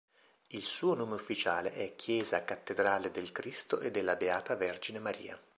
Il 0.47 0.63
suo 0.63 0.95
nome 0.95 1.13
ufficiale 1.13 1.73
è 1.73 1.93
Chiesa 1.95 2.43
cattedrale 2.43 3.11
del 3.11 3.31
Cristo 3.31 3.79
e 3.81 3.91
della 3.91 4.15
Beata 4.15 4.55
Vergine 4.55 4.97
Maria. 4.97 5.39